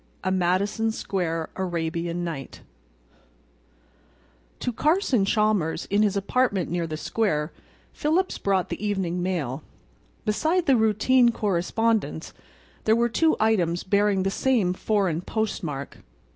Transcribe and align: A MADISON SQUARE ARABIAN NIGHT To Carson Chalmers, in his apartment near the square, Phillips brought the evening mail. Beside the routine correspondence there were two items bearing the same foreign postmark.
A 0.23 0.31
MADISON 0.31 0.89
SQUARE 0.93 1.51
ARABIAN 1.57 2.23
NIGHT 2.23 2.61
To 4.61 4.73
Carson 4.73 5.25
Chalmers, 5.25 5.85
in 5.91 6.01
his 6.01 6.17
apartment 6.17 6.71
near 6.71 6.87
the 6.87 6.97
square, 6.97 7.51
Phillips 7.93 8.39
brought 8.39 8.69
the 8.69 8.83
evening 8.83 9.21
mail. 9.21 9.61
Beside 10.25 10.65
the 10.65 10.75
routine 10.75 11.29
correspondence 11.29 12.33
there 12.85 12.95
were 12.95 13.09
two 13.09 13.35
items 13.39 13.83
bearing 13.83 14.23
the 14.23 14.31
same 14.31 14.73
foreign 14.73 15.21
postmark. 15.21 15.99